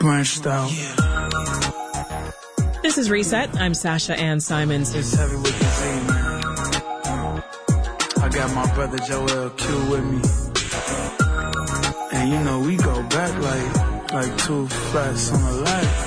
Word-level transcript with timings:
Branched 0.00 0.46
out. 0.48 0.70
This 2.82 2.98
is 2.98 3.08
Reset. 3.08 3.54
I'm 3.60 3.72
Sasha 3.74 4.18
Ann 4.18 4.40
Simons. 4.40 4.92
It's 4.96 5.14
heavy 5.14 5.36
with 5.36 5.58
the 5.58 5.64
man. 5.84 6.10
I 8.20 8.28
got 8.30 8.52
my 8.54 8.74
brother 8.74 8.98
Joel 9.06 9.50
Q 9.50 9.90
with 9.90 10.04
me. 10.04 10.22
And 12.18 12.30
you 12.32 12.40
know, 12.40 12.58
we 12.58 12.76
go 12.76 13.00
back 13.04 13.32
like 13.40 14.12
like 14.12 14.36
two 14.38 14.66
flats 14.66 15.32
on 15.32 15.40
the 15.40 15.52
light. 15.62 16.03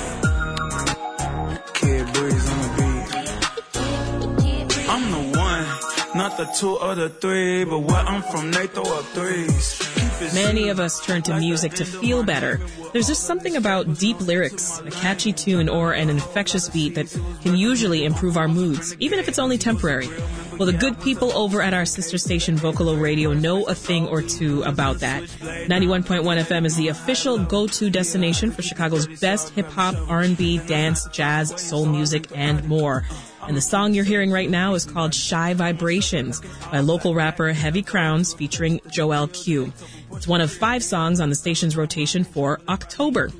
The 6.37 6.45
two 6.45 6.77
or 6.77 6.95
the 6.95 7.09
three, 7.09 7.63
but 7.65 7.79
where 7.79 7.97
I'm 7.97 8.21
from, 8.21 8.51
they 8.51 8.67
throw 8.67 8.83
up 8.83 9.05
threes. 9.05 10.33
Many 10.33 10.69
of 10.69 10.79
us 10.79 11.03
turn 11.03 11.21
to 11.23 11.37
music 11.37 11.73
to 11.73 11.85
feel 11.85 12.23
better. 12.23 12.59
There's 12.93 13.07
just 13.07 13.23
something 13.23 13.55
about 13.55 13.97
deep 13.97 14.19
lyrics, 14.21 14.79
a 14.79 14.91
catchy 14.91 15.33
tune, 15.33 15.67
or 15.69 15.93
an 15.93 16.09
infectious 16.09 16.69
beat 16.69 16.95
that 16.95 17.07
can 17.41 17.55
usually 17.55 18.05
improve 18.05 18.37
our 18.37 18.47
moods, 18.47 18.95
even 18.99 19.19
if 19.19 19.27
it's 19.27 19.39
only 19.39 19.57
temporary. 19.57 20.09
Well, 20.57 20.65
the 20.65 20.73
good 20.73 20.99
people 21.01 21.31
over 21.37 21.61
at 21.61 21.75
our 21.75 21.85
sister 21.85 22.17
station 22.17 22.55
Vocalo 22.55 22.99
Radio 22.99 23.33
know 23.33 23.65
a 23.65 23.75
thing 23.75 24.07
or 24.07 24.23
two 24.23 24.63
about 24.63 24.99
that. 24.99 25.23
91.1 25.23 26.23
FM 26.23 26.65
is 26.65 26.75
the 26.75 26.87
official 26.87 27.37
go-to 27.37 27.91
destination 27.91 28.51
for 28.51 28.63
Chicago's 28.63 29.07
best 29.19 29.49
hip 29.49 29.67
hop, 29.67 29.95
R&B, 30.09 30.57
dance, 30.65 31.07
jazz, 31.11 31.61
soul 31.61 31.85
music, 31.85 32.27
and 32.33 32.67
more. 32.67 33.05
And 33.47 33.55
the 33.55 33.61
song 33.61 33.93
you're 33.93 34.03
hearing 34.03 34.29
right 34.29 34.49
now 34.49 34.73
is 34.73 34.83
called 34.83 35.13
Shy 35.13 35.53
Vibrations 35.53 36.41
by 36.69 36.81
local 36.81 37.15
rapper 37.15 37.53
Heavy 37.53 37.81
Crowns 37.81 38.33
featuring 38.33 38.81
Joel 38.89 39.29
Q. 39.29 39.71
It's 40.11 40.27
one 40.27 40.41
of 40.41 40.51
five 40.51 40.83
songs 40.83 41.21
on 41.21 41.29
the 41.29 41.35
station's 41.35 41.77
rotation 41.77 42.25
for 42.25 42.59
October. 42.67 43.31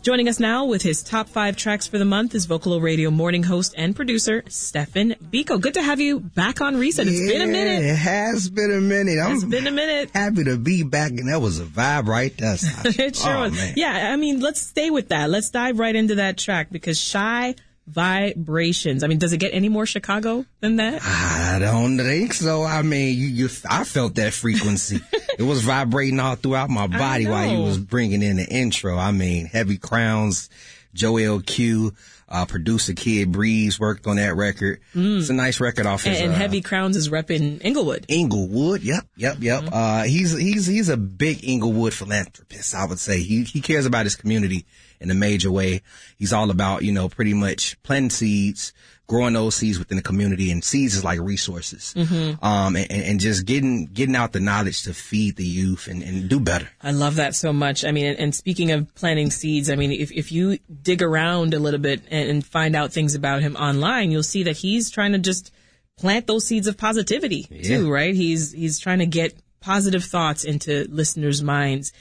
Joining 0.00 0.30
us 0.30 0.40
now 0.40 0.64
with 0.64 0.80
his 0.80 1.02
top 1.02 1.28
five 1.28 1.58
tracks 1.58 1.86
for 1.86 1.98
the 1.98 2.06
month 2.06 2.34
is 2.34 2.46
Vocalo 2.46 2.80
Radio 2.80 3.10
morning 3.10 3.42
host 3.42 3.74
and 3.76 3.94
producer 3.94 4.42
Stefan 4.48 5.10
Bekoe. 5.30 5.60
Good 5.60 5.74
to 5.74 5.82
have 5.82 6.00
you 6.00 6.20
back 6.20 6.62
on 6.62 6.78
Reset. 6.78 7.06
It's 7.06 7.20
been 7.20 7.42
a 7.42 7.46
minute. 7.46 7.82
It 7.82 7.96
has 7.96 8.48
been 8.48 8.72
a 8.72 8.80
minute. 8.80 9.18
I'm 9.18 9.34
It's 9.34 9.44
been 9.44 9.66
a 9.66 9.70
minute. 9.70 10.10
happy 10.14 10.44
to 10.44 10.56
be 10.56 10.84
back, 10.84 11.10
and 11.10 11.28
that 11.28 11.42
was 11.42 11.60
a 11.60 11.64
vibe 11.64 12.06
right 12.06 12.34
there. 12.38 12.56
Sasha. 12.56 13.02
It 13.04 13.16
sure 13.16 13.36
oh, 13.36 13.40
was. 13.42 13.52
Man. 13.52 13.74
Yeah, 13.76 14.10
I 14.10 14.16
mean, 14.16 14.40
let's 14.40 14.62
stay 14.62 14.88
with 14.88 15.10
that. 15.10 15.28
Let's 15.28 15.50
dive 15.50 15.78
right 15.78 15.94
into 15.94 16.14
that 16.14 16.38
track 16.38 16.68
because 16.70 16.98
Shy 16.98 17.54
Vibrations. 17.90 19.02
I 19.02 19.08
mean, 19.08 19.18
does 19.18 19.32
it 19.32 19.38
get 19.38 19.52
any 19.52 19.68
more 19.68 19.84
Chicago 19.84 20.46
than 20.60 20.76
that? 20.76 21.02
I 21.02 21.58
don't 21.58 21.98
think 21.98 22.34
so. 22.34 22.62
I 22.62 22.82
mean, 22.82 23.18
you, 23.18 23.26
you 23.26 23.48
I 23.68 23.84
felt 23.84 24.14
that 24.14 24.32
frequency. 24.32 25.00
it 25.38 25.42
was 25.42 25.62
vibrating 25.62 26.20
all 26.20 26.36
throughout 26.36 26.70
my 26.70 26.86
body 26.86 27.26
while 27.26 27.50
you 27.50 27.62
was 27.62 27.78
bringing 27.78 28.22
in 28.22 28.36
the 28.36 28.46
intro. 28.46 28.96
I 28.96 29.10
mean, 29.10 29.46
Heavy 29.46 29.76
Crowns, 29.76 30.50
Joel 30.94 31.40
Q, 31.40 31.92
uh, 32.30 32.46
producer 32.46 32.92
Kid 32.94 33.32
Breeze 33.32 33.80
worked 33.80 34.06
on 34.06 34.16
that 34.16 34.36
record. 34.36 34.80
It's 34.94 35.30
a 35.30 35.34
nice 35.34 35.60
record 35.60 35.86
off 35.86 36.04
And, 36.06 36.14
his, 36.14 36.22
and 36.22 36.32
uh, 36.32 36.36
Heavy 36.36 36.60
Crowns 36.60 36.96
is 36.96 37.08
repping 37.08 37.60
Englewood. 37.64 38.06
Englewood. 38.08 38.82
Yep, 38.82 39.04
yep, 39.16 39.36
yep. 39.40 39.64
Uh, 39.72 40.04
he's 40.04 40.36
he's 40.36 40.66
he's 40.66 40.88
a 40.88 40.96
big 40.96 41.44
Englewood 41.44 41.92
philanthropist. 41.92 42.74
I 42.74 42.86
would 42.86 42.98
say 42.98 43.20
he 43.20 43.44
he 43.44 43.60
cares 43.60 43.86
about 43.86 44.06
his 44.06 44.16
community 44.16 44.64
in 45.00 45.10
a 45.10 45.14
major 45.14 45.50
way. 45.50 45.82
He's 46.18 46.32
all 46.32 46.50
about 46.50 46.82
you 46.82 46.92
know 46.92 47.08
pretty 47.08 47.34
much 47.34 47.82
planting 47.82 48.10
seeds, 48.10 48.72
growing 49.06 49.32
those 49.32 49.54
seeds 49.56 49.78
within 49.78 49.96
the 49.96 50.02
community, 50.02 50.50
and 50.50 50.62
seeds 50.62 50.94
is 50.94 51.02
like 51.02 51.18
resources. 51.20 51.94
Um, 51.96 52.76
and, 52.76 52.90
and 52.90 53.02
and 53.02 53.20
just 53.20 53.46
getting 53.46 53.86
getting 53.86 54.14
out 54.14 54.32
the 54.32 54.40
knowledge 54.40 54.82
to 54.84 54.94
feed 54.94 55.36
the 55.36 55.44
youth 55.44 55.88
and, 55.88 56.02
and 56.02 56.28
do 56.28 56.38
better. 56.38 56.68
I 56.82 56.92
love 56.92 57.16
that 57.16 57.34
so 57.34 57.52
much. 57.52 57.84
I 57.84 57.92
mean, 57.92 58.06
and, 58.06 58.18
and 58.18 58.34
speaking 58.34 58.70
of 58.72 58.94
planting 58.94 59.30
seeds, 59.30 59.70
I 59.70 59.76
mean, 59.76 59.90
if, 59.90 60.12
if 60.12 60.30
you 60.32 60.58
dig 60.82 61.02
around 61.02 61.54
a 61.54 61.58
little 61.58 61.80
bit 61.80 62.02
and, 62.10 62.19
and 62.28 62.44
find 62.44 62.76
out 62.76 62.92
things 62.92 63.14
about 63.14 63.42
him 63.42 63.56
online, 63.56 64.10
you'll 64.10 64.22
see 64.22 64.44
that 64.44 64.56
he's 64.56 64.90
trying 64.90 65.12
to 65.12 65.18
just 65.18 65.52
plant 65.96 66.26
those 66.26 66.46
seeds 66.46 66.66
of 66.66 66.76
positivity 66.76 67.44
too, 67.62 67.90
right? 67.90 68.14
He's, 68.14 68.52
he's 68.52 68.78
trying 68.78 69.00
to 69.00 69.06
get 69.06 69.34
positive 69.60 70.04
thoughts 70.04 70.44
into 70.44 70.86
listeners' 70.90 71.42
minds. 71.42 71.92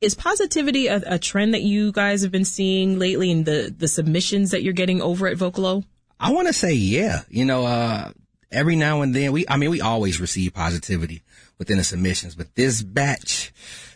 Is 0.00 0.14
positivity 0.14 0.86
a, 0.86 1.02
a 1.06 1.18
trend 1.18 1.54
that 1.54 1.62
you 1.62 1.92
guys 1.92 2.22
have 2.22 2.32
been 2.32 2.44
seeing 2.44 2.98
lately 2.98 3.30
in 3.30 3.44
the, 3.44 3.74
the 3.76 3.88
submissions 3.88 4.50
that 4.50 4.62
you're 4.62 4.72
getting 4.72 5.00
over 5.02 5.26
at 5.26 5.36
Vocalo? 5.36 5.84
I 6.18 6.32
want 6.32 6.48
to 6.48 6.52
say, 6.52 6.72
yeah, 6.72 7.20
you 7.28 7.44
know, 7.44 7.64
uh, 7.64 8.12
every 8.50 8.76
now 8.76 9.02
and 9.02 9.14
then 9.14 9.32
we, 9.32 9.44
I 9.48 9.56
mean, 9.56 9.70
we 9.70 9.80
always 9.80 10.20
receive 10.20 10.54
positivity 10.54 11.22
within 11.58 11.76
the 11.76 11.84
submissions, 11.84 12.34
but 12.34 12.54
this 12.54 12.82
batch 12.82 13.52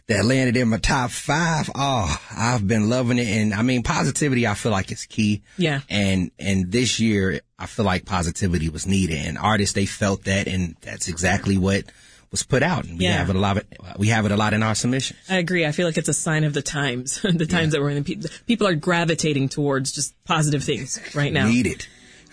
that 0.06 0.25
landed 0.25 0.56
in 0.56 0.69
my 0.69 0.76
top 0.78 1.10
five, 1.10 1.70
oh, 1.75 2.15
I've 2.37 2.66
been 2.69 2.91
loving 2.91 3.19
it. 3.19 3.26
And 3.26 3.54
I 3.54 3.62
mean, 3.62 3.82
positivity, 3.82 4.47
I 4.47 4.54
feel 4.54 4.72
like 4.72 4.92
is 4.92 5.06
key. 5.06 5.42
Yeah. 5.56 5.81
And, 5.88 6.31
and 6.38 6.70
this 6.70 7.00
year, 7.00 7.41
I 7.59 7.66
feel 7.66 7.87
like 7.87 8.04
positivity 8.04 8.69
was 8.69 8.87
needed 8.87 9.16
and 9.26 9.38
artists, 9.38 9.75
they 9.75 9.87
felt 9.87 10.25
that 10.25 10.47
and 10.47 10.76
that's 10.82 11.09
exactly 11.09 11.56
what 11.56 11.84
was 12.31 12.42
put 12.42 12.62
out. 12.62 12.84
And 12.84 12.98
we 12.98 13.04
Yeah. 13.04 13.12
have 13.19 13.31
it 13.31 13.37
a 13.37 13.38
lot, 13.38 13.65
we 13.97 14.09
have 14.09 14.26
it 14.26 14.32
a 14.32 14.37
lot 14.37 14.53
in 14.53 14.62
our 14.62 14.75
submissions. 14.75 15.20
I 15.31 15.37
agree. 15.38 15.65
I 15.65 15.72
feel 15.72 15.87
like 15.87 15.97
it's 15.97 16.09
a 16.09 16.15
sign 16.15 16.44
of 16.44 16.53
the 16.53 16.62
times, 16.62 17.21
the 17.22 17.47
times 17.47 17.72
that 17.72 17.81
we're 17.81 17.91
in. 17.91 18.04
Pe- 18.04 18.16
People 18.47 18.66
are 18.66 18.75
gravitating 18.75 19.48
towards 19.48 19.92
just 19.92 20.15
positive 20.25 20.62
things 20.65 21.00
right 21.15 21.32
now. 21.32 21.47
Needed. 21.47 21.86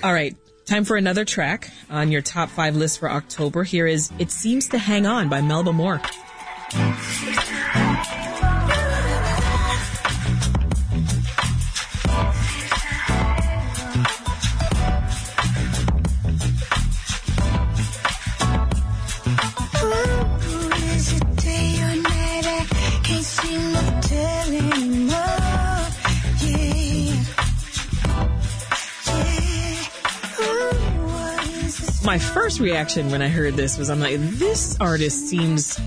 All 0.04 0.12
right. 0.14 0.36
Time 0.66 0.84
for 0.86 0.98
another 0.98 1.24
track 1.26 1.70
on 1.90 2.12
your 2.12 2.22
top 2.22 2.50
five 2.50 2.76
list 2.76 3.00
for 3.00 3.10
October. 3.10 3.64
Here 3.64 3.88
is 3.88 4.12
It 4.20 4.30
Seems 4.32 4.68
to 4.70 4.78
Hang 4.78 5.06
On 5.06 5.30
by 5.30 5.42
Melba 5.42 5.72
Moore. 5.74 6.02
My 32.04 32.18
first 32.18 32.60
reaction 32.60 33.12
when 33.12 33.22
I 33.22 33.28
heard 33.28 33.56
this 33.56 33.78
was 33.78 33.90
I'm 33.90 34.00
like, 34.00 34.18
this 34.18 34.78
artist 34.80 35.30
seems 35.30 35.78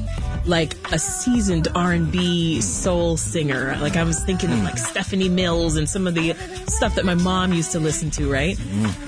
like 0.46 0.74
a 0.92 0.98
seasoned 0.98 1.68
R&B 1.74 2.60
soul 2.60 3.16
singer. 3.16 3.76
Like 3.80 3.96
I 3.96 4.04
was 4.04 4.22
thinking 4.24 4.52
of 4.52 4.62
like 4.62 4.76
Stephanie 4.78 5.28
Mills 5.30 5.76
and 5.76 5.88
some 5.88 6.06
of 6.06 6.14
the 6.14 6.34
stuff 6.66 6.96
that 6.96 7.04
my 7.04 7.14
mom 7.14 7.52
used 7.54 7.72
to 7.72 7.80
listen 7.80 8.10
to, 8.12 8.30
right? 8.30 8.58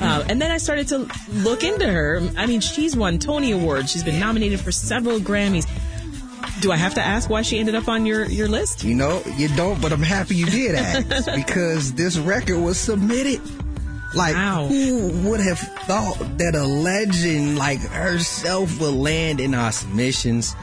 Uh, 0.01 0.25
and 0.29 0.41
then 0.41 0.51
I 0.51 0.57
started 0.57 0.89
to 0.89 1.07
look 1.33 1.63
into 1.63 1.87
her. 1.87 2.23
I 2.39 2.47
mean, 2.47 2.61
she's 2.61 2.97
won 2.97 3.19
Tony 3.19 3.53
Awards. 3.53 3.91
She's 3.93 4.03
been 4.05 4.19
nominated 4.19 4.61
for 4.61 4.73
several 4.73 5.19
Grammys. 5.19 5.67
Do 6.61 6.73
I 6.73 6.77
have 6.77 6.95
to 6.95 7.03
ask 7.03 7.29
why 7.29 7.43
she 7.43 7.59
ended 7.59 7.75
up 7.75 7.87
on 7.87 8.07
your, 8.07 8.25
your 8.25 8.49
list? 8.49 8.83
You 8.83 8.95
know, 8.95 9.21
you 9.37 9.49
don't, 9.49 9.81
but 9.83 9.93
I'm 9.93 10.01
happy 10.03 10.37
you 10.37 10.47
did 10.47 10.75
ask 10.75 11.35
because 11.35 11.93
this 11.93 12.17
record 12.17 12.59
was 12.59 12.79
submitted. 12.79 13.43
Like, 14.15 14.35
Wow. 14.37 14.69
who 14.69 15.29
would 15.29 15.41
have 15.41 15.59
thought 15.59 16.17
that 16.39 16.55
a 16.55 16.65
legend 16.65 17.59
like 17.59 17.81
herself 17.81 18.81
would 18.81 18.95
land 18.95 19.41
in 19.41 19.53
our 19.55 19.71
submissions? 19.71 20.55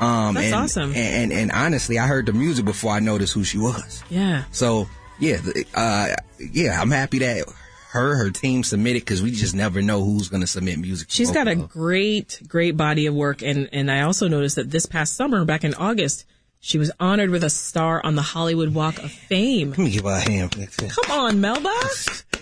Um, 0.00 0.34
That's 0.34 0.46
and, 0.46 0.54
awesome. 0.54 0.90
And, 0.94 0.96
and 0.96 1.32
and 1.32 1.52
honestly, 1.52 1.98
I 1.98 2.06
heard 2.06 2.26
the 2.26 2.32
music 2.32 2.64
before 2.64 2.92
I 2.92 3.00
noticed 3.00 3.32
who 3.32 3.44
she 3.44 3.58
was. 3.58 4.02
Yeah. 4.10 4.44
So 4.52 4.88
yeah, 5.18 5.38
uh, 5.74 6.14
yeah, 6.38 6.80
I'm 6.80 6.90
happy 6.90 7.18
that 7.20 7.46
her 7.90 8.16
her 8.16 8.30
team 8.30 8.62
submitted 8.62 9.02
because 9.02 9.22
we 9.22 9.30
just 9.30 9.54
never 9.54 9.82
know 9.82 10.04
who's 10.04 10.28
going 10.28 10.42
to 10.42 10.46
submit 10.46 10.78
music. 10.78 11.08
She's 11.10 11.30
got 11.30 11.48
a 11.48 11.56
great, 11.56 12.40
great 12.46 12.76
body 12.76 13.06
of 13.06 13.14
work, 13.14 13.42
and 13.42 13.68
and 13.72 13.90
I 13.90 14.02
also 14.02 14.28
noticed 14.28 14.56
that 14.56 14.70
this 14.70 14.86
past 14.86 15.16
summer, 15.16 15.44
back 15.44 15.64
in 15.64 15.74
August, 15.74 16.24
she 16.60 16.78
was 16.78 16.90
honored 16.98 17.30
with 17.30 17.44
a 17.44 17.50
star 17.50 18.04
on 18.04 18.14
the 18.14 18.22
Hollywood 18.22 18.74
Walk 18.74 18.98
of 18.98 19.10
Fame. 19.10 19.70
Let 19.70 19.78
me 19.78 19.90
give 19.90 20.04
her 20.04 20.10
a 20.10 20.20
hand. 20.20 20.52
Come 20.78 21.10
on, 21.10 21.40
Melba. 21.40 21.72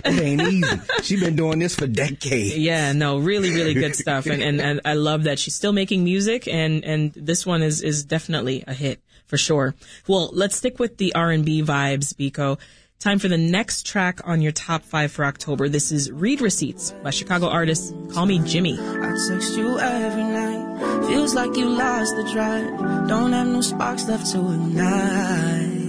It 0.05 0.21
ain't 0.21 0.43
easy. 0.43 0.81
She's 1.03 1.21
been 1.21 1.37
doing 1.37 1.59
this 1.59 1.75
for 1.75 1.87
decades. 1.87 2.57
Yeah, 2.57 2.93
no, 2.93 3.19
really, 3.19 3.51
really 3.51 3.75
good 3.75 3.97
stuff, 3.97 4.27
and, 4.27 4.43
and 4.43 4.61
and 4.61 4.81
I 4.85 4.95
love 4.95 5.25
that 5.25 5.39
she's 5.39 5.55
still 5.55 5.73
making 5.73 6.05
music, 6.05 6.47
and 6.49 6.85
and 6.85 7.13
this 7.15 7.45
one 7.45 7.63
is 7.63 7.83
is 7.83 8.05
definitely 8.05 8.65
a 8.67 8.75
hit 8.75 9.01
for 9.27 9.37
sure. 9.37 9.75
Well, 10.07 10.31
let's 10.33 10.57
stick 10.57 10.79
with 10.79 10.99
the 10.99 11.15
R 11.15 11.31
and 11.31 11.45
B 11.45 11.63
vibes, 11.63 12.15
Bekoe. 12.15 12.59
Time 12.99 13.19
for 13.19 13.29
the 13.29 13.37
next 13.37 13.85
track 13.87 14.23
on 14.25 14.41
your 14.41 14.53
top 14.53 14.83
five 14.83 15.13
for 15.13 15.27
October. 15.27 15.69
This 15.69 15.93
is 15.93 16.11
"Read 16.11 16.41
Receipts" 16.41 16.93
by 17.03 17.11
Chicago 17.11 17.47
artist 17.47 17.95
Call 18.11 18.25
Me 18.25 18.39
Jimmy. 18.39 18.79
I 18.81 19.15
text 19.29 19.55
you 19.55 19.79
every 19.79 20.25
night. 20.25 21.05
Feels 21.07 21.35
like 21.35 21.55
you 21.57 21.69
lost 21.69 22.17
the 22.17 22.25
drive. 22.33 23.07
Don't 23.07 23.33
have 23.33 23.49
no 23.49 23.61
sparks 23.61 24.09
left 24.09 24.33
to 24.33 24.39
ignite. 24.39 25.83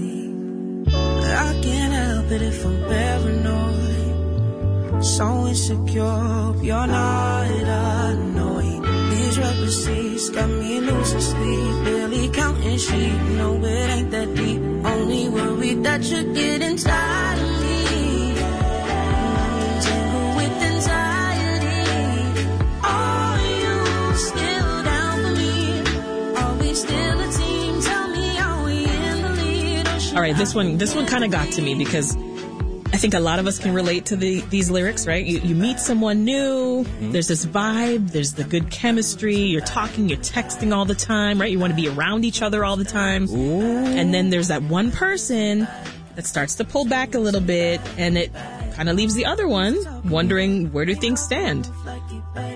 I 0.94 1.58
can't 1.64 1.94
help 1.94 2.30
it 2.32 2.42
if 2.42 2.66
I'm 2.66 2.78
paranoid. 2.90 5.04
So 5.04 5.48
insecure, 5.48 6.56
you're 6.62 6.88
not 6.88 7.38
overseas. 9.68 10.30
Got 10.30 10.50
me 10.50 10.80
losing 10.80 11.22
sleep, 11.22 11.84
barely 11.84 12.30
counting 12.30 12.78
sheep. 12.78 13.22
No, 13.38 13.64
it 13.64 13.90
ain't 13.90 14.12
that 14.12 14.34
deep. 14.36 14.57
Worried 15.68 15.84
that 15.84 16.02
you're 16.04 16.34
getting 16.34 16.78
tired 16.78 17.40
of 17.40 17.62
me. 17.62 18.36
Tangled 19.84 20.36
with 20.38 20.64
anxiety. 20.64 21.92
Are 22.84 23.40
you 23.42 24.16
still 24.16 24.84
down 24.86 25.24
for 25.24 25.34
me? 25.36 25.82
Are 26.38 26.56
we 26.56 26.74
still 26.74 27.20
a 27.20 27.32
team? 27.34 27.82
Tell 27.82 28.08
me, 28.08 28.40
are 28.40 28.64
we 28.64 28.86
in 28.86 29.22
the 29.22 29.30
lead? 29.44 29.88
All 30.16 30.22
right, 30.22 30.38
this 30.38 30.56
one 30.56 30.78
this 30.78 30.96
one 30.96 31.06
kind 31.06 31.26
of 31.26 31.32
got 31.32 31.52
to 31.52 31.62
me 31.62 31.76
because 31.76 32.16
I 32.98 33.00
think 33.00 33.14
a 33.14 33.20
lot 33.20 33.38
of 33.38 33.46
us 33.46 33.60
can 33.60 33.76
relate 33.76 34.08
to 34.08 34.16
the 34.16 34.42
these 34.50 34.72
lyrics, 34.72 35.06
right? 35.06 35.24
You, 35.24 35.38
you 35.42 35.54
meet 35.54 35.80
someone 35.80 36.26
new, 36.26 36.84
mm-hmm. 36.84 37.12
there's 37.12 37.28
this 37.28 37.46
vibe, 37.46 38.10
there's 38.10 38.34
the 38.34 38.44
good 38.44 38.72
chemistry, 38.72 39.36
you're 39.36 39.62
talking, 39.62 40.10
you're 40.10 40.18
texting 40.18 40.76
all 40.76 40.84
the 40.84 40.96
time, 40.96 41.40
right? 41.40 41.52
You 41.52 41.60
want 41.60 41.70
to 41.70 41.76
be 41.80 41.90
around 41.90 42.26
each 42.26 42.42
other 42.42 42.66
all 42.66 42.76
the 42.76 42.84
time. 42.84 43.28
And 43.30 44.12
then 44.16 44.32
there's 44.32 44.48
that 44.48 44.64
one 44.64 44.92
person 44.92 45.68
that 46.16 46.26
starts 46.26 46.56
to 46.56 46.64
pull 46.64 46.86
back 46.86 47.14
a 47.14 47.20
little 47.20 47.40
bit 47.40 47.82
and 48.00 48.18
it 48.18 48.34
kind 48.74 48.90
of 48.90 48.96
leaves 48.96 49.14
the 49.14 49.28
other 49.28 49.48
one 49.48 49.78
wondering 50.10 50.72
where 50.72 50.86
do 50.86 50.96
things 50.96 51.22
stand. 51.22 51.70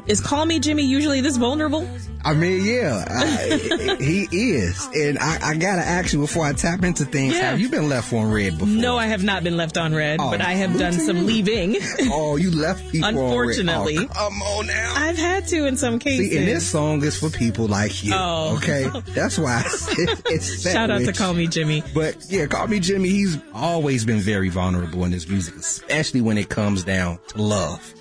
Is 0.08 0.20
Call 0.22 0.46
Me 0.46 0.60
Jimmy 0.60 0.84
usually 0.84 1.22
this 1.22 1.38
vulnerable? 1.38 1.88
I 2.24 2.34
mean, 2.36 2.64
yeah, 2.64 3.04
I, 3.10 3.96
he 4.00 4.28
is. 4.32 4.88
And 4.96 5.18
I, 5.18 5.40
I 5.42 5.56
gotta 5.56 5.82
ask 5.82 6.14
you 6.14 6.20
before 6.20 6.46
I 6.46 6.54
tap 6.54 6.84
into 6.84 7.04
things, 7.04 7.34
Yeah. 7.34 7.50
have 7.52 7.60
you 7.60 7.68
been 7.70 7.90
left 7.90 8.14
on 8.14 8.32
read 8.32 8.60
before? 8.60 8.68
No, 8.68 8.96
I 8.98 9.08
have 9.08 9.24
not 9.24 9.44
been 9.44 9.58
left 9.58 9.76
on 9.78 9.96
read, 9.96 10.20
Oh, 10.22 10.30
but 10.30 10.40
I 10.40 10.52
have 10.54 10.78
done 10.78 10.94
some 10.94 11.26
leaving. 11.26 11.78
Oh, 12.14 12.36
you 12.36 12.52
left 12.52 12.92
people 12.92 13.08
on 13.08 13.16
read. 13.16 13.24
Unfortunately. 13.24 13.98
Oh, 13.98 14.06
come 14.08 14.42
on 14.42 14.68
now. 14.68 14.94
I've 14.96 15.18
had 15.18 15.48
to 15.48 15.66
in 15.66 15.78
some 15.78 15.98
cases. 15.98 16.30
See, 16.30 16.38
and 16.38 16.48
this 16.48 16.68
song 16.70 17.04
is 17.04 17.18
for 17.20 17.30
people 17.30 17.68
like 17.68 18.04
you. 18.04 18.12
Oh. 18.14 18.56
Okay, 18.58 18.88
that's 19.14 19.40
why 19.40 19.64
it's 19.66 20.62
Shout 20.72 20.92
out 20.92 21.02
to 21.02 21.14
Call. 21.14 21.34
Me 21.34 21.48
Jimmy. 21.48 21.82
But 21.94 22.18
yeah, 22.30 22.46
call 22.48 22.68
me 22.68 22.80
Jimmy. 22.80 23.10
He's 23.10 23.38
always 23.54 24.04
been 24.06 24.20
very 24.20 24.50
vulnerable 24.50 25.06
in 25.06 25.12
his 25.12 25.28
music, 25.30 25.56
especially 25.56 26.20
when 26.22 26.38
it 26.38 26.50
comes 26.50 26.84
down 26.84 27.20
to 27.30 27.42
love. 27.42 27.94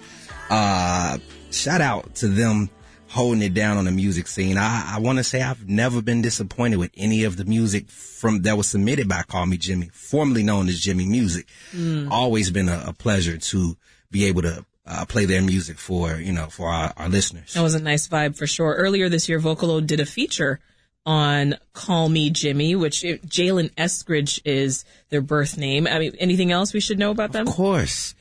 Uh, 0.50 1.18
shout 1.50 1.80
out 1.80 2.14
to 2.16 2.28
them 2.28 2.70
holding 3.08 3.42
it 3.42 3.54
down 3.54 3.76
on 3.76 3.84
the 3.84 3.90
music 3.90 4.28
scene. 4.28 4.56
I, 4.56 4.94
I 4.94 5.00
want 5.00 5.18
to 5.18 5.24
say 5.24 5.42
I've 5.42 5.68
never 5.68 6.00
been 6.00 6.22
disappointed 6.22 6.76
with 6.76 6.92
any 6.96 7.24
of 7.24 7.36
the 7.36 7.44
music 7.44 7.88
from 7.90 8.42
that 8.42 8.56
was 8.56 8.68
submitted 8.68 9.08
by 9.08 9.22
Call 9.22 9.46
Me 9.46 9.56
Jimmy, 9.56 9.90
formerly 9.92 10.42
known 10.44 10.68
as 10.68 10.78
Jimmy 10.78 11.06
Music. 11.06 11.48
Always 12.10 12.50
been 12.50 12.68
a, 12.68 12.84
a 12.88 12.92
pleasure 12.92 13.36
to 13.36 13.76
be 14.10 14.26
able 14.26 14.42
to 14.42 14.64
uh, 14.86 15.04
play 15.06 15.24
their 15.24 15.42
music 15.42 15.78
for 15.78 16.16
you 16.16 16.32
know 16.32 16.46
for 16.46 16.68
our, 16.68 16.92
our 16.96 17.08
listeners. 17.08 17.54
That 17.54 17.62
was 17.62 17.74
a 17.74 17.82
nice 17.82 18.08
vibe 18.08 18.36
for 18.36 18.46
sure. 18.46 18.74
Earlier 18.74 19.08
this 19.08 19.28
year, 19.28 19.40
Vocalo 19.40 19.84
did 19.84 20.00
a 20.00 20.06
feature 20.06 20.60
on 21.06 21.56
Call 21.72 22.08
Me 22.08 22.30
Jimmy, 22.30 22.76
which 22.76 23.02
Jalen 23.02 23.72
Eskridge 23.74 24.40
is 24.44 24.84
their 25.08 25.20
birth 25.20 25.56
name. 25.56 25.86
I 25.86 25.98
mean, 25.98 26.14
anything 26.18 26.52
else 26.52 26.72
we 26.72 26.80
should 26.80 26.98
know 26.98 27.10
about 27.10 27.32
them? 27.32 27.48
Of 27.48 27.54
course. 27.54 28.14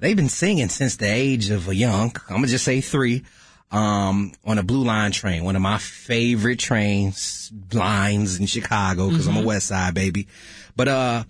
They've 0.00 0.16
been 0.16 0.30
singing 0.30 0.70
since 0.70 0.96
the 0.96 1.06
age 1.06 1.50
of 1.50 1.68
a 1.68 1.74
young, 1.74 2.16
I'm 2.28 2.36
gonna 2.36 2.46
just 2.46 2.64
say 2.64 2.80
three, 2.80 3.22
um, 3.70 4.32
on 4.46 4.56
a 4.56 4.62
blue 4.62 4.82
line 4.82 5.12
train, 5.12 5.44
one 5.44 5.56
of 5.56 5.62
my 5.62 5.76
favorite 5.76 6.58
trains, 6.58 7.52
lines 7.70 8.40
in 8.40 8.46
Chicago, 8.46 9.10
because 9.10 9.26
I'm 9.26 9.36
a 9.36 9.42
West 9.42 9.66
Side 9.66 9.92
baby. 9.92 10.26
But, 10.74 10.88
uh, 10.88 11.24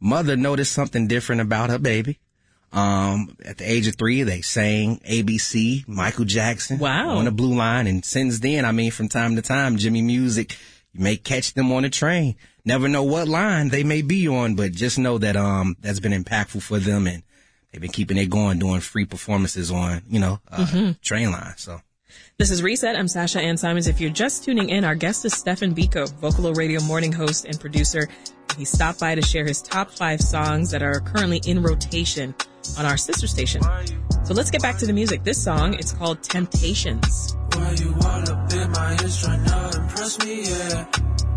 mother 0.00 0.36
noticed 0.36 0.72
something 0.72 1.08
different 1.08 1.40
about 1.40 1.70
her 1.70 1.78
baby. 1.78 2.18
Um, 2.72 3.36
at 3.42 3.56
the 3.56 3.68
age 3.68 3.86
of 3.86 3.96
three, 3.96 4.22
they 4.22 4.42
sang 4.42 5.00
ABC, 5.08 5.88
Michael 5.88 6.26
Jackson. 6.26 6.78
Wow. 6.78 7.16
On 7.16 7.24
the 7.24 7.32
blue 7.32 7.56
line. 7.56 7.86
And 7.86 8.04
since 8.04 8.38
then, 8.38 8.66
I 8.66 8.72
mean, 8.72 8.90
from 8.90 9.08
time 9.08 9.34
to 9.36 9.42
time, 9.42 9.78
Jimmy 9.78 10.02
Music, 10.02 10.58
you 10.92 11.00
may 11.00 11.16
catch 11.16 11.54
them 11.54 11.72
on 11.72 11.86
a 11.86 11.90
train. 11.90 12.36
Never 12.66 12.86
know 12.86 13.02
what 13.02 13.28
line 13.28 13.70
they 13.70 13.82
may 13.82 14.02
be 14.02 14.28
on, 14.28 14.56
but 14.56 14.72
just 14.72 14.98
know 14.98 15.16
that, 15.16 15.36
um, 15.36 15.74
that's 15.80 16.00
been 16.00 16.12
impactful 16.12 16.62
for 16.62 16.78
them 16.78 17.06
and 17.06 17.22
they've 17.72 17.80
been 17.80 17.90
keeping 17.90 18.16
it 18.16 18.30
going, 18.30 18.58
doing 18.58 18.80
free 18.80 19.04
performances 19.04 19.70
on, 19.70 20.02
you 20.08 20.20
know, 20.20 20.40
uh, 20.50 20.92
train 21.02 21.30
line. 21.30 21.54
So. 21.56 21.80
This 22.38 22.50
is 22.50 22.62
Reset. 22.62 22.96
I'm 22.96 23.08
Sasha 23.08 23.40
Ann 23.40 23.56
Simons. 23.56 23.86
If 23.86 24.00
you're 24.00 24.10
just 24.10 24.44
tuning 24.44 24.70
in, 24.70 24.84
our 24.84 24.94
guest 24.94 25.24
is 25.24 25.34
Stefan 25.34 25.74
Bekoe, 25.74 26.10
Vocalo 26.20 26.56
Radio 26.56 26.80
morning 26.80 27.12
host 27.12 27.44
and 27.44 27.60
producer. 27.60 28.08
He 28.56 28.64
stopped 28.64 28.98
by 28.98 29.14
to 29.14 29.22
share 29.22 29.44
his 29.44 29.62
top 29.62 29.90
five 29.90 30.20
songs 30.20 30.70
that 30.70 30.82
are 30.82 31.00
currently 31.00 31.40
in 31.46 31.62
rotation 31.62 32.34
on 32.78 32.86
our 32.86 32.96
sister 32.96 33.26
station. 33.26 33.62
So 34.24 34.34
let's 34.34 34.50
get 34.50 34.62
back 34.62 34.78
to 34.78 34.86
the 34.86 34.92
music. 34.92 35.22
This 35.22 35.42
song, 35.42 35.74
it's 35.74 35.92
called 35.92 36.22
Temptations. 36.22 37.36
Why 37.54 37.74
you 37.78 37.94
all 37.94 38.30
up 38.30 38.52
in 38.52 38.70
my 38.72 38.92
ears 39.02 39.22
trying 39.22 39.44
to 39.44 39.80
impress 39.80 40.18
me, 40.24 40.42
yeah. 40.42 40.86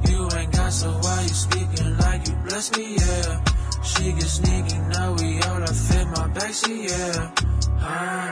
You 0.10 0.30
ain't 0.38 0.52
got 0.52 0.74
so 0.74 0.90
why 0.90 1.22
you 1.22 1.28
speaking 1.28 1.98
like 1.98 2.28
you 2.28 2.36
bless 2.48 2.76
me, 2.78 2.96
yeah. 2.96 3.53
She 3.84 4.12
get 4.14 4.24
sneaky, 4.24 4.78
now 4.90 5.14
we 5.14 5.40
all 5.42 5.64
up 5.64 5.70
in 5.70 6.08
my 6.12 6.28
backseat, 6.34 6.90
yeah. 6.90 7.32
Ah, 7.80 8.32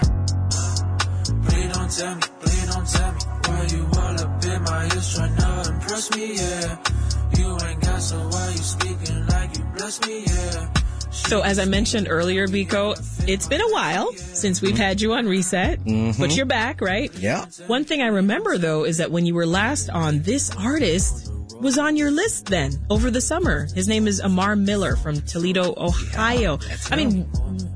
please 1.48 1.74
don't 1.74 1.92
tell 1.92 2.15
me, 2.15 2.21
please 2.39 2.68
don't 2.74 2.88
tell 2.88 3.12
me. 3.12 3.19
Why 3.45 3.68
you 3.71 3.83
all 4.00 4.19
up 4.19 4.45
in 4.45 4.63
my 4.63 4.83
ears 4.86 5.15
trying 5.15 5.36
to 5.36 5.71
impress 5.74 6.15
me, 6.15 6.36
yeah. 6.36 6.77
You 7.38 7.57
ain't 7.68 7.81
got 7.81 8.01
so 8.01 8.18
why 8.18 8.50
you 8.51 8.57
speaking 8.57 9.25
like 9.27 9.57
you 9.57 9.63
bless 9.77 10.01
me, 10.07 10.24
yeah. 10.25 10.74
So 11.12 11.42
as 11.42 11.59
I 11.59 11.65
mentioned 11.65 12.07
earlier, 12.09 12.47
Bekoe, 12.47 12.95
it's 13.27 13.47
been 13.47 13.62
a 13.62 13.71
while 13.71 14.12
since 14.13 14.62
we've 14.62 14.77
had 14.77 15.01
you 15.01 15.13
on 15.13 15.27
Reset, 15.27 15.80
but 16.18 16.36
you're 16.36 16.45
back, 16.45 16.81
right? 16.81 17.13
Yeah. 17.15 17.45
One 17.68 17.83
thing 17.83 18.01
I 18.01 18.07
remember 18.07 18.57
though 18.57 18.86
is 18.86 18.97
that 18.97 19.12
when 19.12 19.25
you 19.25 19.36
were 19.36 19.45
last 19.45 19.89
on, 19.89 20.21
this 20.21 20.50
artist 20.56 21.31
was 21.62 21.78
on 21.78 21.96
your 21.96 22.12
list 22.12 22.48
then 22.48 22.74
over 22.90 23.12
the 23.12 23.22
summer. 23.22 23.68
His 23.74 23.88
name 23.88 24.08
is 24.08 24.19
Amar 24.19 24.56
Miller 24.56 24.96
from 24.96 25.22
Toledo, 25.22 25.74
Ohio. 25.78 26.60
I 26.90 26.96
mean, 26.96 27.24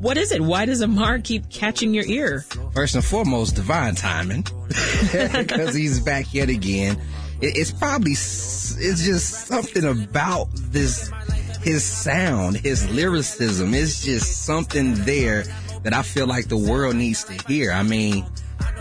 what 0.02 0.18
is 0.18 0.32
it? 0.32 0.42
Why 0.42 0.66
does 0.66 0.82
Amar 0.82 1.20
keep 1.20 1.50
catching 1.50 1.94
your 1.94 2.06
ear? 2.06 2.42
First 2.74 2.96
and 2.96 3.06
foremost, 3.06 3.56
divine 3.56 3.96
timing, 3.96 4.42
because 5.12 5.76
he's 5.76 6.00
back 6.00 6.34
yet 6.34 6.50
again. 6.50 7.00
It's 7.42 7.72
probably 7.72 8.12
it's 8.12 9.06
just 9.06 9.48
something 9.48 9.86
about 9.86 10.48
this 10.54 11.12
his 11.62 11.84
sound, 11.84 12.58
his 12.58 12.90
lyricism. 12.92 13.74
It's 13.74 14.04
just 14.04 14.46
something 14.46 14.94
there 15.04 15.44
that 15.84 15.94
I 15.94 16.02
feel 16.02 16.28
like 16.28 16.48
the 16.48 16.58
world 16.58 16.96
needs 16.96 17.24
to 17.26 17.34
hear. 17.48 17.72
I 17.72 17.84
mean, 17.84 18.26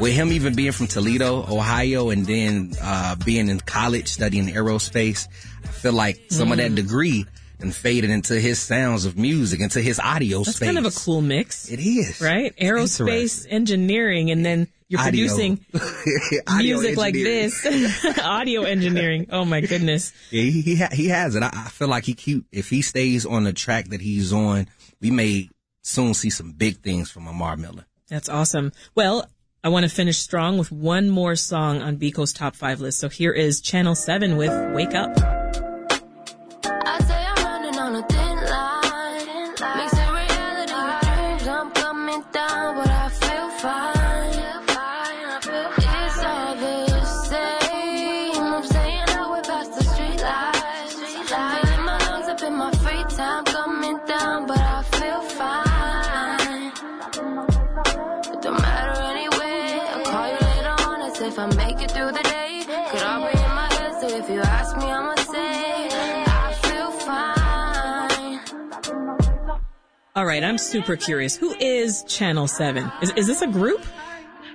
with 0.01 0.13
him 0.13 0.33
even 0.33 0.55
being 0.55 0.73
from 0.73 0.87
Toledo, 0.87 1.43
Ohio, 1.43 2.11
and 2.11 2.27
then 2.27 2.73
uh, 2.83 3.15
being 3.25 3.49
in 3.49 3.61
college 3.61 4.09
studying 4.09 4.47
aerospace, 4.49 5.29
I 5.65 5.69
feel 5.69 5.93
like 5.93 6.21
some 6.31 6.51
of 6.53 6.59
that 6.59 6.75
degree 6.75 7.27
and 7.61 7.75
faded 7.75 8.11
into 8.11 8.39
his 8.39 8.59
sounds 8.59 9.05
of 9.05 9.17
music, 9.17 9.61
into 9.61 9.81
his 9.81 10.01
audio 10.01 10.43
That's 10.43 10.57
space. 10.57 10.67
kind 10.67 10.79
of 10.79 10.87
a 10.87 10.91
cool 10.91 11.21
mix, 11.23 11.71
It 11.71 11.79
is 11.81 12.21
right? 12.21 12.55
Aerospace 12.57 13.47
engineering, 13.49 14.31
and 14.31 14.45
then 14.45 14.67
you're 14.89 15.01
Audio. 15.01 15.11
producing 15.29 15.65
music 16.59 16.97
like 16.97 17.15
this. 17.15 17.65
Audio 18.23 18.63
engineering. 18.65 19.29
Oh 19.31 19.45
my 19.45 19.61
goodness. 19.63 20.13
Yeah, 20.31 20.43
he 20.43 20.61
he, 20.61 20.77
ha- 20.77 20.89
he 20.93 21.09
has 21.09 21.37
it. 21.37 21.43
I, 21.43 21.51
I 21.53 21.69
feel 21.71 21.89
like 21.89 22.05
he 22.05 22.15
keep 22.15 22.45
if 22.53 22.69
he 22.69 22.83
stays 22.83 23.25
on 23.25 23.45
the 23.45 23.53
track 23.53 23.87
that 23.89 24.01
he's 24.03 24.33
on, 24.33 24.67
we 25.01 25.11
may 25.11 25.49
soon 25.83 26.13
see 26.15 26.31
some 26.31 26.53
big 26.53 26.79
things 26.83 27.11
from 27.11 27.27
Amar 27.27 27.57
Miller. 27.57 27.87
That's 28.09 28.29
awesome. 28.29 28.73
Well, 28.95 29.27
I 29.65 29.69
want 29.69 29.85
to 29.85 29.89
finish 29.89 30.19
strong 30.19 30.59
with 30.59 30.71
one 30.71 31.09
more 31.09 31.37
song 31.37 31.81
on 31.81 31.97
Bekoe's 31.97 32.35
top 32.35 32.55
five 32.55 32.83
list. 32.83 32.99
So 32.99 33.09
here 33.09 33.33
is 33.33 33.63
Channel 33.63 33.95
7 33.95 34.37
with 34.37 34.75
Wake 34.75 34.95
Up. 34.95 35.44
If 61.35 61.41
I 61.41 61.47
make 61.57 61.81
it 61.83 61.91
through 61.91 62.13
the 62.13 62.23
day. 62.23 62.63
Could 62.65 63.03
all 63.03 63.21
be 63.29 63.37
in 63.37 63.55
my 63.57 63.67
head, 63.73 64.01
so 64.01 64.07
if 64.07 64.31
you 64.31 64.41
ask 64.41 64.77
me, 64.77 64.85
I'ma 64.85 65.17
say 65.17 66.23
I 66.27 66.55
feel 66.63 66.91
fine. 66.93 68.41
All 70.15 70.25
right, 70.25 70.45
I'm 70.45 70.59
super 70.59 70.95
curious. 70.95 71.35
Who 71.35 71.53
is 71.59 72.05
Channel 72.05 72.47
7? 72.47 72.89
Is, 73.03 73.11
is 73.17 73.27
this 73.27 73.43
a 73.43 73.49
group? 73.49 73.85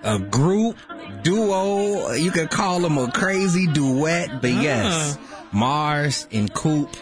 A 0.03 0.19
group, 0.19 0.77
duo, 1.21 2.13
you 2.13 2.31
could 2.31 2.49
call 2.49 2.79
them 2.79 2.97
a 2.97 3.11
crazy 3.11 3.67
duet, 3.67 4.41
but 4.41 4.51
yes, 4.51 5.17
Mars 5.51 6.29
and 6.31 6.53
Coop. 6.53 6.95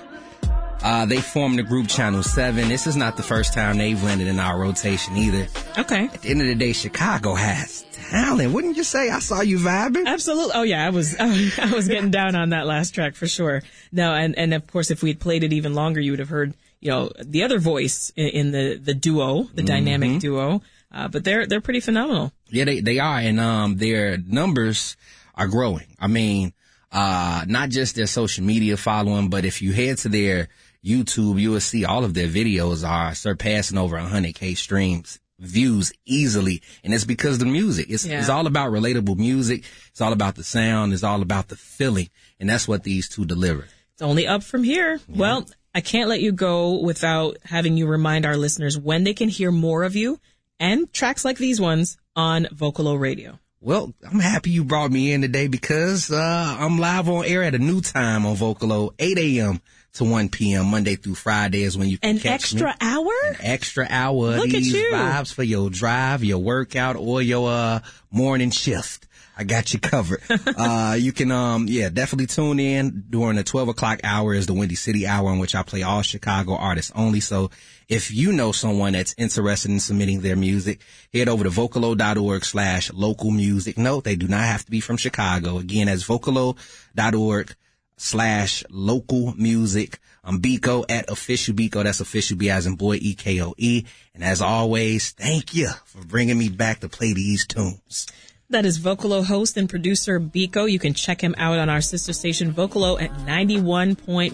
Uh, 0.81 1.05
they 1.05 1.22
formed 1.22 1.60
the 1.60 1.63
group 1.63 1.88
Channel 1.88 2.24
7. 2.24 2.67
This 2.67 2.88
is 2.88 2.96
not 2.96 3.15
the 3.15 3.24
first 3.24 3.53
time 3.53 3.77
they've 3.77 4.01
landed 4.03 4.25
in 4.25 4.39
our 4.39 4.60
rotation 4.60 5.17
either. 5.17 5.48
Okay. 5.77 6.05
At 6.05 6.22
the 6.24 6.29
end 6.29 6.41
of 6.41 6.48
the 6.48 6.55
day, 6.55 6.74
Chicago 6.74 7.36
has 7.36 7.87
talent, 8.09 8.53
wouldn't 8.53 8.77
you 8.77 8.83
say? 8.83 9.09
I 9.09 9.19
saw 9.19 9.41
you 9.41 9.59
vibing. 9.59 10.05
Absolutely. 10.05 10.53
Oh 10.55 10.63
yeah, 10.63 10.85
I 10.87 10.89
was 10.89 11.15
I 11.17 11.71
was 11.73 11.87
getting 11.87 12.11
down 12.11 12.35
on 12.35 12.49
that 12.49 12.65
last 12.65 12.91
track 12.91 13.15
for 13.15 13.27
sure. 13.27 13.61
No, 13.91 14.13
and 14.13 14.37
and 14.37 14.53
of 14.53 14.67
course, 14.67 14.91
if 14.91 15.03
we 15.03 15.09
had 15.09 15.19
played 15.19 15.43
it 15.43 15.53
even 15.53 15.73
longer, 15.73 15.99
you 15.99 16.11
would 16.11 16.19
have 16.19 16.29
heard 16.29 16.53
you 16.79 16.91
know 16.91 17.11
the 17.19 17.43
other 17.43 17.59
voice 17.59 18.11
in, 18.15 18.27
in 18.27 18.51
the 18.51 18.77
the 18.77 18.93
duo, 18.93 19.43
the 19.53 19.63
dynamic 19.63 20.19
duo. 20.19 20.61
Uh, 20.91 21.07
but 21.07 21.23
they're 21.23 21.45
they're 21.45 21.61
pretty 21.61 21.81
phenomenal. 21.81 22.31
Yeah, 22.49 22.65
they 22.65 22.79
they 22.79 22.99
are, 22.99 23.19
and 23.19 23.39
um, 23.39 23.77
their 23.77 24.17
numbers 24.17 24.95
are 25.35 25.47
growing. 25.47 25.87
I 25.99 26.07
mean, 26.07 26.53
uh, 26.91 27.43
not 27.47 27.69
just 27.69 27.95
their 27.95 28.07
social 28.07 28.43
media 28.43 28.77
following, 28.77 29.29
but 29.29 29.45
if 29.45 29.61
you 29.61 29.73
head 29.73 29.97
to 29.99 30.09
their 30.09 30.47
YouTube, 30.83 31.39
you 31.39 31.51
will 31.51 31.59
see 31.59 31.83
all 31.83 32.05
of 32.05 32.13
their 32.13 32.29
videos 32.29 32.87
are 32.87 33.13
surpassing 33.13 33.77
over 33.77 33.97
100k 33.97 34.55
streams 34.55 35.19
views 35.39 35.91
easily, 36.06 36.62
and 36.84 36.94
it's 36.94 37.06
because 37.06 37.34
of 37.36 37.39
the 37.39 37.46
music. 37.46 37.88
It's 37.89 38.06
Yeah. 38.06 38.20
it's 38.20 38.29
all 38.29 38.48
about 38.48 38.72
relatable 38.72 39.17
music. 39.17 39.63
It's 39.89 40.01
all 40.01 40.13
about 40.13 40.36
the 40.36 40.44
sound. 40.44 40.94
It's 40.94 41.03
all 41.03 41.22
about 41.22 41.48
the 41.50 41.56
feeling, 41.56 42.10
and 42.39 42.50
that's 42.50 42.67
what 42.67 42.84
these 42.84 43.08
two 43.10 43.25
deliver. 43.25 43.67
It's 43.94 44.01
only 44.01 44.27
up 44.27 44.44
from 44.44 44.63
here. 44.63 45.00
Well, 45.08 45.48
I 45.74 45.82
can't 45.82 46.10
let 46.10 46.22
you 46.22 46.32
go 46.32 46.79
without 46.82 47.38
having 47.44 47.77
you 47.77 47.88
remind 47.88 48.25
our 48.25 48.38
listeners 48.38 48.77
when 48.77 49.03
they 49.03 49.13
can 49.13 49.29
hear 49.29 49.51
more 49.51 49.84
of 49.84 49.96
you 49.96 50.20
and 50.60 50.91
tracks 50.91 51.24
like 51.24 51.38
these 51.38 51.62
ones 51.62 51.98
on 52.15 52.46
Vocalo 52.53 53.00
Radio. 53.00 53.39
Well, 53.60 53.94
I'm 54.08 54.20
happy 54.20 54.51
you 54.51 54.63
brought 54.63 54.91
me 54.91 55.12
in 55.12 55.22
today 55.22 55.48
because 55.48 56.12
uh, 56.12 56.58
I'm 56.60 56.77
live 56.79 57.10
on 57.10 57.25
air 57.25 57.41
at 57.44 57.56
a 57.56 57.60
new 57.60 57.82
time 57.82 58.25
on 58.25 58.36
Vocalo, 58.36 58.91
8 59.00 59.17
a.m. 59.17 59.62
to 59.97 60.03
1 60.03 60.29
p.m. 60.29 60.67
Monday 60.67 60.95
through 60.95 61.15
Friday 61.15 61.63
is 61.63 61.77
when 61.77 61.89
you 61.89 61.97
can 61.97 62.11
An 62.11 62.19
catch 62.19 62.53
me. 62.53 62.61
extra 62.61 62.75
hour? 62.81 63.11
extra 63.41 63.87
hour 63.89 64.37
Look 64.37 64.53
at 64.53 64.61
you. 64.61 64.91
vibes 64.91 65.33
for 65.33 65.43
your 65.43 65.69
drive, 65.69 66.23
your 66.23 66.39
workout, 66.39 66.95
or 66.95 67.21
your 67.21 67.49
uh, 67.49 67.79
morning 68.11 68.49
shift. 68.51 69.05
I 69.39 69.43
got 69.43 69.71
you 69.71 69.79
covered. 69.79 70.21
uh, 70.57 70.95
you 70.99 71.11
can, 71.11 71.31
um, 71.31 71.67
yeah, 71.69 71.89
definitely 71.89 72.25
tune 72.25 72.59
in 72.59 73.03
during 73.09 73.35
the 73.35 73.43
12 73.43 73.69
o'clock 73.69 73.99
hour 74.03 74.33
is 74.33 74.47
the 74.47 74.53
Windy 74.53 74.73
City 74.73 75.05
hour 75.05 75.31
in 75.31 75.37
which 75.37 75.53
I 75.53 75.61
play 75.61 75.83
all 75.83 76.01
Chicago 76.01 76.55
artists 76.55 76.91
only. 76.95 77.19
So 77.19 77.51
if 77.87 78.11
you 78.11 78.31
know 78.33 78.51
someone 78.51 78.93
that's 78.93 79.13
interested 79.17 79.69
in 79.69 79.79
submitting 79.79 80.21
their 80.21 80.35
music, 80.35 80.81
head 81.13 81.29
over 81.29 81.43
to 81.43 81.51
vocalo.org 81.51 82.45
slash 82.45 82.91
local 82.93 83.29
music. 83.29 83.77
No, 83.77 84.01
they 84.01 84.15
do 84.15 84.27
not 84.27 84.41
have 84.41 84.65
to 84.65 84.71
be 84.71 84.79
from 84.79 84.97
Chicago. 84.97 85.59
Again, 85.59 85.85
that's 85.85 86.03
vocalo.org 86.03 87.55
slash 87.97 88.63
local 88.69 89.33
music. 89.35 89.99
I'm 90.23 90.41
Bekoe 90.41 90.85
at 90.89 91.09
official 91.09 91.53
Bekoe. 91.53 91.83
That's 91.83 91.99
official 91.99 92.37
B 92.37 92.49
as 92.49 92.65
in 92.65 92.75
boy 92.75 92.97
E 93.01 93.13
K 93.13 93.41
O 93.41 93.53
E. 93.57 93.85
And 94.13 94.23
as 94.23 94.41
always, 94.41 95.11
thank 95.11 95.53
you 95.53 95.69
for 95.85 96.03
bringing 96.03 96.37
me 96.37 96.49
back 96.49 96.79
to 96.81 96.89
play 96.89 97.13
these 97.13 97.45
tunes. 97.45 98.07
That 98.49 98.65
is 98.65 98.79
Vocalo 98.79 99.25
host 99.25 99.57
and 99.57 99.69
producer 99.69 100.19
Bekoe. 100.19 100.71
You 100.71 100.79
can 100.79 100.93
check 100.93 101.19
him 101.19 101.35
out 101.37 101.59
on 101.59 101.69
our 101.69 101.81
sister 101.81 102.13
station 102.13 102.53
Vocalo 102.53 103.01
at 103.01 103.11
91.1 103.11 104.31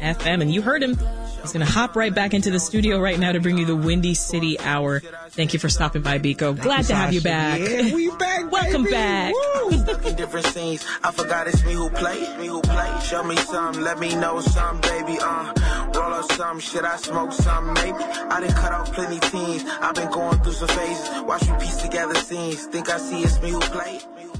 FM. 0.00 0.42
And 0.42 0.54
you 0.54 0.62
heard 0.62 0.82
him. 0.82 0.96
He's 1.42 1.52
going 1.52 1.64
to 1.64 1.72
hop 1.72 1.94
right 1.96 2.14
back 2.14 2.34
into 2.34 2.50
the 2.50 2.58
studio 2.58 3.00
right 3.00 3.18
now 3.18 3.32
to 3.32 3.40
bring 3.40 3.58
you 3.58 3.64
the 3.64 3.76
Windy 3.76 4.14
City 4.14 4.58
Hour. 4.60 5.00
Thank 5.30 5.52
you 5.52 5.58
for 5.58 5.68
stopping 5.68 6.02
by, 6.02 6.18
Bekoe. 6.18 6.60
Glad 6.60 6.84
to 6.86 6.94
have 6.94 7.12
you 7.12 7.20
back. 7.20 7.60
Yeah, 7.60 7.94
we 7.94 8.10
back. 8.16 8.50
Welcome 8.56 8.84
baby. 8.84 8.92
back. 8.94 9.34
Woo. 9.34 9.72
Stuck 9.78 10.06
in 10.06 10.16
different 10.16 10.46
scenes. 10.46 10.84
I 11.04 11.12
forgot 11.12 11.46
it's 11.46 11.64
me 11.64 11.74
who 11.74 11.90
play, 11.90 12.18
me 12.38 12.46
who 12.46 12.60
play. 12.62 13.00
Show 13.04 13.22
me 13.22 13.36
some, 13.36 13.74
let 13.82 13.98
me 13.98 14.14
know 14.16 14.40
some, 14.40 14.80
baby. 14.80 15.18
Uh, 15.20 15.52
roll 15.94 16.14
up 16.14 16.32
some, 16.32 16.58
shit, 16.58 16.84
I 16.84 16.96
smoke 16.96 17.32
some, 17.32 17.74
maybe. 17.74 17.98
I 17.98 18.40
done 18.40 18.50
cut 18.52 18.72
off 18.72 18.92
plenty 18.92 19.18
teens. 19.20 19.64
I've 19.80 19.94
been 19.94 20.10
going 20.10 20.38
through 20.40 20.52
some 20.52 20.68
phases. 20.68 21.22
Watch 21.22 21.48
me 21.48 21.56
piece 21.58 21.76
together 21.76 22.14
scenes. 22.14 22.66
Think 22.66 22.90
I 22.90 22.98
see 22.98 23.22
it's 23.22 23.40
me 23.42 23.50
who 23.50 23.60
play, 23.60 24.00
me 24.16 24.22
who 24.22 24.30
play. 24.30 24.35